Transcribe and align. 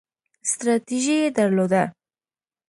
ستراتیژي 0.51 1.15
یې 1.21 1.27
درلوده. 1.37 1.83